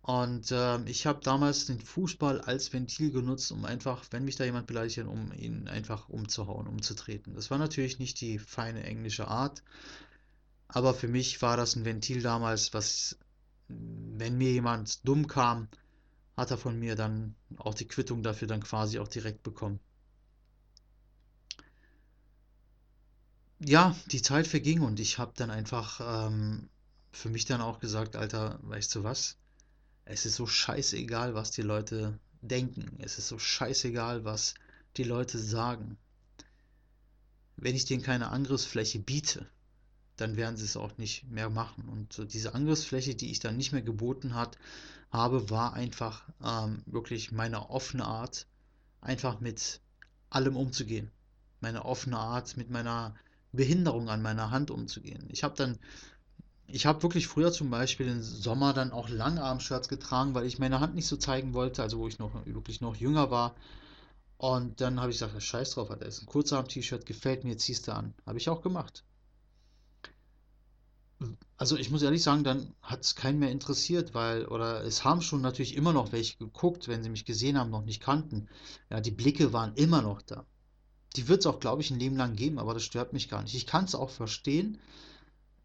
Und 0.02 0.52
ähm, 0.52 0.86
ich 0.86 1.06
habe 1.06 1.20
damals 1.22 1.64
den 1.64 1.80
Fußball 1.80 2.42
als 2.42 2.74
Ventil 2.74 3.10
genutzt, 3.10 3.50
um 3.52 3.64
einfach, 3.64 4.04
wenn 4.10 4.26
mich 4.26 4.36
da 4.36 4.44
jemand 4.44 4.66
beleidigt 4.66 4.98
um 4.98 5.32
ihn 5.32 5.66
einfach 5.66 6.10
umzuhauen, 6.10 6.66
umzutreten. 6.66 7.34
Das 7.34 7.50
war 7.50 7.56
natürlich 7.56 7.98
nicht 7.98 8.20
die 8.20 8.38
feine 8.38 8.84
englische 8.84 9.28
Art, 9.28 9.62
aber 10.68 10.92
für 10.92 11.08
mich 11.08 11.40
war 11.40 11.56
das 11.56 11.74
ein 11.74 11.86
Ventil 11.86 12.20
damals, 12.20 12.74
was, 12.74 13.16
wenn 13.68 14.36
mir 14.36 14.52
jemand 14.52 15.08
dumm 15.08 15.26
kam, 15.26 15.68
hat 16.36 16.50
er 16.50 16.58
von 16.58 16.78
mir 16.78 16.96
dann 16.96 17.34
auch 17.56 17.74
die 17.74 17.86
Quittung 17.86 18.22
dafür 18.22 18.48
dann 18.48 18.62
quasi 18.62 18.98
auch 18.98 19.08
direkt 19.08 19.42
bekommen. 19.42 19.80
Ja, 23.66 23.96
die 24.06 24.22
Zeit 24.22 24.46
verging 24.46 24.80
und 24.80 25.00
ich 25.00 25.18
habe 25.18 25.32
dann 25.36 25.50
einfach 25.50 26.28
ähm, 26.28 26.68
für 27.12 27.30
mich 27.30 27.44
dann 27.44 27.60
auch 27.60 27.78
gesagt, 27.78 28.16
Alter, 28.16 28.58
weißt 28.62 28.94
du 28.94 29.04
was? 29.04 29.36
Es 30.04 30.26
ist 30.26 30.36
so 30.36 30.46
scheißegal, 30.46 31.34
was 31.34 31.50
die 31.50 31.62
Leute 31.62 32.18
denken. 32.42 32.98
Es 32.98 33.18
ist 33.18 33.28
so 33.28 33.38
scheißegal, 33.38 34.24
was 34.24 34.54
die 34.96 35.04
Leute 35.04 35.38
sagen. 35.38 35.96
Wenn 37.56 37.74
ich 37.74 37.86
denen 37.86 38.02
keine 38.02 38.28
Angriffsfläche 38.30 38.98
biete, 38.98 39.48
dann 40.16 40.36
werden 40.36 40.56
sie 40.56 40.64
es 40.64 40.76
auch 40.76 40.96
nicht 40.98 41.24
mehr 41.30 41.50
machen. 41.50 41.88
Und 41.88 42.32
diese 42.32 42.54
Angriffsfläche, 42.54 43.14
die 43.14 43.30
ich 43.30 43.40
dann 43.40 43.56
nicht 43.56 43.72
mehr 43.72 43.82
geboten 43.82 44.34
hat, 44.34 44.58
habe, 45.10 45.48
war 45.50 45.74
einfach 45.74 46.28
ähm, 46.42 46.82
wirklich 46.86 47.32
meine 47.32 47.70
offene 47.70 48.04
Art, 48.04 48.46
einfach 49.00 49.40
mit 49.40 49.80
allem 50.30 50.56
umzugehen. 50.56 51.10
Meine 51.60 51.84
offene 51.84 52.18
Art, 52.18 52.56
mit 52.56 52.68
meiner 52.70 53.14
Behinderung 53.54 54.08
an 54.08 54.22
meiner 54.22 54.50
Hand 54.50 54.70
umzugehen. 54.70 55.24
Ich 55.30 55.44
habe 55.44 55.54
dann, 55.56 55.78
ich 56.66 56.86
habe 56.86 57.02
wirklich 57.02 57.26
früher 57.28 57.52
zum 57.52 57.70
Beispiel 57.70 58.08
im 58.08 58.22
Sommer 58.22 58.72
dann 58.72 58.92
auch 58.92 59.08
Langarm-Shirts 59.08 59.88
getragen, 59.88 60.34
weil 60.34 60.46
ich 60.46 60.58
meine 60.58 60.80
Hand 60.80 60.94
nicht 60.94 61.06
so 61.06 61.16
zeigen 61.16 61.54
wollte, 61.54 61.82
also 61.82 61.98
wo 61.98 62.08
ich 62.08 62.18
noch 62.18 62.46
wirklich 62.46 62.80
noch 62.80 62.96
jünger 62.96 63.30
war. 63.30 63.54
Und 64.38 64.80
dann 64.80 65.00
habe 65.00 65.10
ich 65.10 65.18
gesagt, 65.18 65.40
scheiß 65.42 65.70
drauf, 65.70 65.90
Alter, 65.90 66.06
ist 66.06 66.22
ein 66.22 66.26
Kurzarm-T-Shirt, 66.26 67.06
gefällt 67.06 67.44
mir, 67.44 67.56
ziehst 67.56 67.88
du 67.88 67.94
an. 67.94 68.14
Habe 68.26 68.38
ich 68.38 68.48
auch 68.48 68.62
gemacht. 68.62 69.04
also 71.56 71.76
ich 71.76 71.90
muss 71.90 72.02
ehrlich 72.02 72.22
sagen, 72.22 72.44
dann 72.44 72.74
hat 72.82 73.02
es 73.02 73.14
keinen 73.14 73.38
mehr 73.38 73.50
interessiert, 73.50 74.14
weil, 74.14 74.46
oder 74.46 74.84
es 74.84 75.04
haben 75.04 75.22
schon 75.22 75.40
natürlich 75.40 75.76
immer 75.76 75.92
noch 75.92 76.12
welche 76.12 76.36
geguckt, 76.38 76.88
wenn 76.88 77.02
sie 77.02 77.10
mich 77.10 77.24
gesehen 77.24 77.58
haben, 77.58 77.70
noch 77.70 77.84
nicht 77.84 78.02
kannten. 78.02 78.48
Ja, 78.90 79.00
die 79.00 79.10
Blicke 79.12 79.52
waren 79.52 79.74
immer 79.74 80.02
noch 80.02 80.22
da. 80.22 80.44
Die 81.16 81.28
wird 81.28 81.40
es 81.40 81.46
auch, 81.46 81.60
glaube 81.60 81.82
ich, 81.82 81.90
ein 81.90 81.98
Leben 81.98 82.16
lang 82.16 82.34
geben, 82.34 82.58
aber 82.58 82.74
das 82.74 82.84
stört 82.84 83.12
mich 83.12 83.28
gar 83.28 83.42
nicht. 83.42 83.54
Ich 83.54 83.66
kann 83.66 83.84
es 83.84 83.94
auch 83.94 84.10
verstehen, 84.10 84.78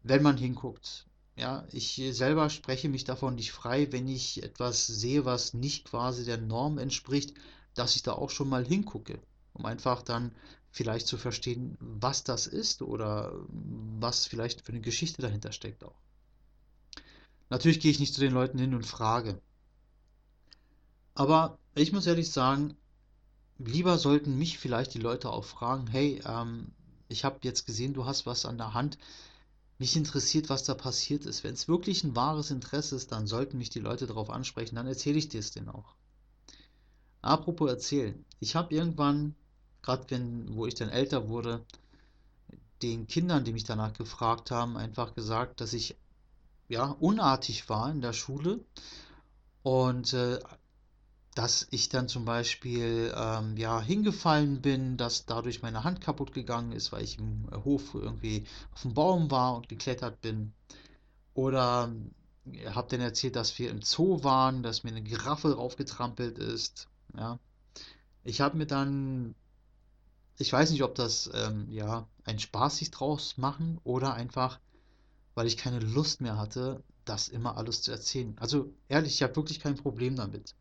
wenn 0.02 0.22
man 0.22 0.36
hinguckt. 0.36 1.06
Ja, 1.36 1.66
ich 1.72 2.00
selber 2.12 2.50
spreche 2.50 2.88
mich 2.88 3.04
davon 3.04 3.34
nicht 3.34 3.52
frei, 3.52 3.90
wenn 3.92 4.08
ich 4.08 4.42
etwas 4.42 4.86
sehe, 4.86 5.24
was 5.24 5.54
nicht 5.54 5.86
quasi 5.86 6.24
der 6.24 6.38
Norm 6.38 6.78
entspricht, 6.78 7.34
dass 7.74 7.96
ich 7.96 8.02
da 8.02 8.12
auch 8.12 8.30
schon 8.30 8.48
mal 8.48 8.66
hingucke, 8.66 9.20
um 9.54 9.64
einfach 9.64 10.02
dann 10.02 10.32
vielleicht 10.70 11.06
zu 11.06 11.16
verstehen, 11.16 11.76
was 11.80 12.24
das 12.24 12.46
ist 12.46 12.82
oder 12.82 13.32
was 13.98 14.26
vielleicht 14.26 14.60
für 14.60 14.72
eine 14.72 14.80
Geschichte 14.80 15.22
dahinter 15.22 15.52
steckt 15.52 15.84
auch. 15.84 15.98
Natürlich 17.48 17.80
gehe 17.80 17.90
ich 17.90 17.98
nicht 17.98 18.14
zu 18.14 18.20
den 18.20 18.32
Leuten 18.32 18.58
hin 18.58 18.74
und 18.74 18.86
frage. 18.86 19.40
Aber 21.14 21.58
ich 21.74 21.92
muss 21.92 22.06
ehrlich 22.06 22.30
sagen, 22.30 22.76
lieber 23.64 23.98
sollten 23.98 24.38
mich 24.38 24.58
vielleicht 24.58 24.94
die 24.94 25.00
Leute 25.00 25.30
auch 25.30 25.44
fragen, 25.44 25.86
hey, 25.86 26.20
ähm, 26.24 26.72
ich 27.08 27.24
habe 27.24 27.38
jetzt 27.42 27.66
gesehen, 27.66 27.94
du 27.94 28.06
hast 28.06 28.26
was 28.26 28.46
an 28.46 28.58
der 28.58 28.74
Hand. 28.74 28.98
Mich 29.78 29.96
interessiert, 29.96 30.48
was 30.50 30.64
da 30.64 30.74
passiert 30.74 31.24
ist. 31.24 31.42
Wenn 31.42 31.54
es 31.54 31.68
wirklich 31.68 32.04
ein 32.04 32.14
wahres 32.14 32.50
Interesse 32.50 32.96
ist, 32.96 33.12
dann 33.12 33.26
sollten 33.26 33.58
mich 33.58 33.70
die 33.70 33.80
Leute 33.80 34.06
darauf 34.06 34.30
ansprechen, 34.30 34.76
dann 34.76 34.86
erzähle 34.86 35.18
ich 35.18 35.28
dir 35.28 35.40
es 35.40 35.52
denen 35.52 35.68
auch. 35.68 35.94
Apropos 37.22 37.68
erzählen. 37.68 38.24
Ich 38.40 38.56
habe 38.56 38.74
irgendwann 38.74 39.34
gerade 39.82 40.04
wenn, 40.08 40.54
wo 40.54 40.66
ich 40.66 40.74
dann 40.74 40.88
älter 40.88 41.28
wurde, 41.28 41.64
den 42.82 43.06
Kindern, 43.06 43.44
die 43.44 43.52
mich 43.52 43.64
danach 43.64 43.92
gefragt 43.92 44.50
haben, 44.50 44.76
einfach 44.76 45.14
gesagt, 45.14 45.60
dass 45.60 45.72
ich 45.72 45.96
ja 46.68 46.84
unartig 47.00 47.68
war 47.68 47.90
in 47.90 48.00
der 48.00 48.12
Schule 48.12 48.64
und 49.62 50.12
äh, 50.12 50.38
dass 51.40 51.66
ich 51.70 51.88
dann 51.88 52.06
zum 52.06 52.26
Beispiel 52.26 53.14
ähm, 53.16 53.56
ja 53.56 53.80
hingefallen 53.80 54.60
bin, 54.60 54.98
dass 54.98 55.24
dadurch 55.24 55.62
meine 55.62 55.84
Hand 55.84 56.02
kaputt 56.02 56.34
gegangen 56.34 56.72
ist, 56.72 56.92
weil 56.92 57.02
ich 57.02 57.18
im 57.18 57.48
Hof 57.64 57.94
irgendwie 57.94 58.44
auf 58.74 58.82
dem 58.82 58.92
Baum 58.92 59.30
war 59.30 59.56
und 59.56 59.66
geklettert 59.70 60.20
bin. 60.20 60.52
Oder 61.32 61.90
äh, 62.52 62.66
habe 62.72 62.88
dann 62.90 63.00
erzählt, 63.00 63.36
dass 63.36 63.58
wir 63.58 63.70
im 63.70 63.80
Zoo 63.80 64.22
waren, 64.22 64.62
dass 64.62 64.84
mir 64.84 64.90
eine 64.90 65.00
Giraffe 65.00 65.54
raufgetrampelt 65.54 66.36
ist. 66.36 66.88
Ja. 67.16 67.38
Ich 68.22 68.42
habe 68.42 68.58
mir 68.58 68.66
dann 68.66 69.34
ich 70.36 70.52
weiß 70.52 70.70
nicht, 70.72 70.82
ob 70.82 70.94
das 70.94 71.30
ähm, 71.32 71.68
ja 71.70 72.06
ein 72.24 72.38
Spaß 72.38 72.78
sich 72.78 72.90
draus 72.90 73.38
machen 73.38 73.78
oder 73.84 74.12
einfach, 74.12 74.60
weil 75.34 75.46
ich 75.46 75.56
keine 75.56 75.78
Lust 75.78 76.20
mehr 76.20 76.36
hatte, 76.36 76.82
das 77.06 77.28
immer 77.28 77.56
alles 77.56 77.80
zu 77.80 77.92
erzählen. 77.92 78.36
Also 78.38 78.70
ehrlich, 78.88 79.14
ich 79.14 79.22
habe 79.22 79.36
wirklich 79.36 79.60
kein 79.60 79.76
Problem 79.76 80.16
damit. 80.16 80.54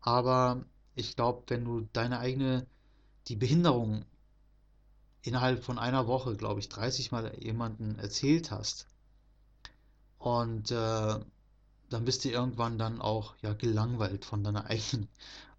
Aber 0.00 0.64
ich 0.94 1.16
glaube, 1.16 1.44
wenn 1.48 1.64
du 1.64 1.88
deine 1.92 2.18
eigene, 2.18 2.66
die 3.28 3.36
Behinderung 3.36 4.04
innerhalb 5.22 5.62
von 5.62 5.78
einer 5.78 6.06
Woche, 6.06 6.36
glaube 6.36 6.60
ich, 6.60 6.68
30 6.68 7.12
Mal 7.12 7.36
jemanden 7.42 7.98
erzählt 7.98 8.50
hast 8.50 8.86
und 10.18 10.70
äh, 10.70 11.20
dann 11.90 12.04
bist 12.04 12.24
du 12.24 12.30
irgendwann 12.30 12.78
dann 12.78 13.00
auch 13.00 13.34
ja 13.42 13.52
gelangweilt 13.52 14.24
von 14.24 14.44
deiner 14.44 14.66
eigenen, 14.70 15.08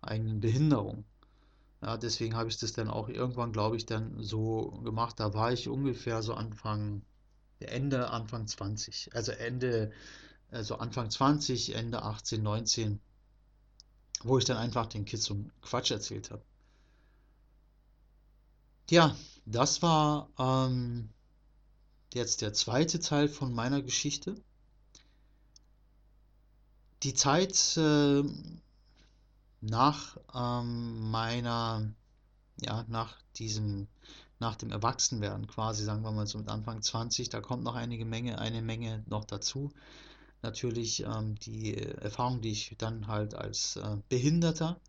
eigenen 0.01 0.39
Behinderung. 0.39 1.03
Ja, 1.81 1.97
deswegen 1.97 2.35
habe 2.35 2.49
ich 2.49 2.57
das 2.57 2.73
dann 2.73 2.89
auch 2.89 3.09
irgendwann, 3.09 3.51
glaube 3.51 3.75
ich, 3.75 3.85
dann 3.85 4.23
so 4.23 4.79
gemacht. 4.83 5.19
Da 5.19 5.33
war 5.33 5.51
ich 5.51 5.67
ungefähr 5.67 6.21
so 6.21 6.35
Anfang, 6.35 7.01
Ende, 7.59 8.09
Anfang 8.11 8.47
20. 8.47 9.09
Also 9.13 9.31
Ende, 9.31 9.91
also 10.51 10.77
Anfang 10.77 11.09
20, 11.09 11.75
Ende 11.75 12.03
18, 12.03 12.43
19, 12.43 12.99
wo 14.23 14.37
ich 14.37 14.45
dann 14.45 14.57
einfach 14.57 14.87
den 14.87 15.05
Kids 15.05 15.25
so 15.25 15.37
Quatsch 15.61 15.91
erzählt 15.91 16.31
habe. 16.31 16.43
Ja, 18.89 19.15
das 19.45 19.81
war 19.81 20.29
ähm, 20.37 21.09
jetzt 22.13 22.41
der 22.41 22.53
zweite 22.53 22.99
Teil 22.99 23.29
von 23.29 23.53
meiner 23.53 23.81
Geschichte. 23.81 24.35
Die 27.03 27.13
Zeit 27.13 27.77
äh, 27.77 28.23
nach 29.61 30.17
ähm, 30.35 31.09
meiner, 31.09 31.89
ja, 32.59 32.85
nach 32.87 33.17
diesem, 33.37 33.87
nach 34.39 34.55
dem 34.55 34.71
Erwachsenwerden 34.71 35.47
quasi, 35.47 35.83
sagen 35.83 36.03
wir 36.03 36.11
mal 36.11 36.27
so 36.27 36.37
mit 36.39 36.49
Anfang 36.49 36.81
20, 36.81 37.29
da 37.29 37.41
kommt 37.41 37.63
noch 37.63 37.75
einige 37.75 38.05
Menge, 38.05 38.39
eine 38.39 38.61
Menge 38.61 39.03
noch 39.07 39.25
dazu. 39.25 39.71
Natürlich 40.41 41.03
ähm, 41.03 41.35
die 41.35 41.77
Erfahrung, 41.77 42.41
die 42.41 42.51
ich 42.51 42.75
dann 42.77 43.07
halt 43.07 43.35
als 43.35 43.75
äh, 43.75 43.97
Behinderter 44.09 44.79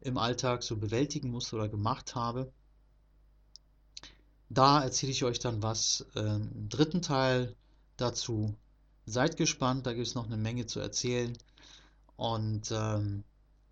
im 0.00 0.16
Alltag 0.16 0.62
so 0.62 0.76
bewältigen 0.76 1.30
musste 1.30 1.56
oder 1.56 1.68
gemacht 1.68 2.14
habe. 2.14 2.52
Da 4.48 4.82
erzähle 4.82 5.12
ich 5.12 5.24
euch 5.24 5.38
dann 5.38 5.62
was 5.62 6.06
ähm, 6.16 6.50
im 6.54 6.68
dritten 6.68 7.02
Teil 7.02 7.54
dazu. 7.96 8.54
Seid 9.06 9.36
gespannt, 9.36 9.86
da 9.86 9.92
gibt 9.92 10.06
es 10.06 10.14
noch 10.14 10.26
eine 10.26 10.36
Menge 10.36 10.66
zu 10.66 10.80
erzählen. 10.80 11.36
Und 12.16 12.70
ähm, 12.70 13.24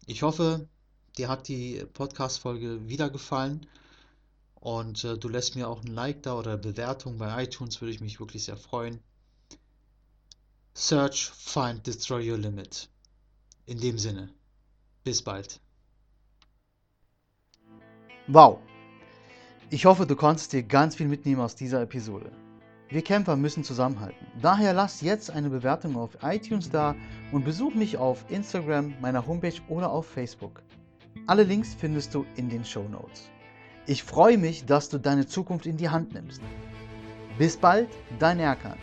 ich 0.06 0.22
hoffe, 0.22 0.68
dir 1.16 1.28
hat 1.28 1.48
die 1.48 1.84
Podcast-Folge 1.92 2.88
wieder 2.88 3.10
gefallen 3.10 3.66
und 4.54 5.04
äh, 5.04 5.18
du 5.18 5.28
lässt 5.28 5.56
mir 5.56 5.68
auch 5.68 5.82
ein 5.82 5.92
Like 5.92 6.22
da 6.22 6.34
oder 6.34 6.56
Bewertung 6.56 7.18
bei 7.18 7.44
iTunes, 7.44 7.80
würde 7.80 7.92
ich 7.92 8.00
mich 8.00 8.20
wirklich 8.20 8.44
sehr 8.44 8.56
freuen. 8.56 9.00
Search, 10.80 11.32
find, 11.34 11.84
destroy 11.84 12.20
your 12.20 12.38
limit. 12.38 12.88
In 13.66 13.80
dem 13.80 13.98
Sinne, 13.98 14.28
bis 15.02 15.20
bald. 15.20 15.58
Wow! 18.28 18.60
Ich 19.70 19.86
hoffe, 19.86 20.06
du 20.06 20.14
konntest 20.14 20.52
dir 20.52 20.62
ganz 20.62 20.94
viel 20.94 21.08
mitnehmen 21.08 21.40
aus 21.40 21.56
dieser 21.56 21.82
Episode. 21.82 22.30
Wir 22.90 23.02
Kämpfer 23.02 23.34
müssen 23.34 23.64
zusammenhalten. 23.64 24.24
Daher 24.40 24.72
lass 24.72 25.00
jetzt 25.00 25.32
eine 25.32 25.50
Bewertung 25.50 25.96
auf 25.96 26.16
iTunes 26.22 26.70
da 26.70 26.94
und 27.32 27.44
besuch 27.44 27.74
mich 27.74 27.96
auf 27.96 28.24
Instagram, 28.28 28.94
meiner 29.00 29.26
Homepage 29.26 29.60
oder 29.68 29.90
auf 29.90 30.06
Facebook. 30.06 30.62
Alle 31.26 31.42
Links 31.42 31.74
findest 31.74 32.14
du 32.14 32.24
in 32.36 32.48
den 32.48 32.64
Show 32.64 32.88
Notes. 32.88 33.28
Ich 33.86 34.04
freue 34.04 34.38
mich, 34.38 34.64
dass 34.64 34.88
du 34.88 34.98
deine 34.98 35.26
Zukunft 35.26 35.66
in 35.66 35.76
die 35.76 35.88
Hand 35.88 36.14
nimmst. 36.14 36.40
Bis 37.36 37.56
bald, 37.56 37.88
dein 38.20 38.38
Erkan. 38.38 38.78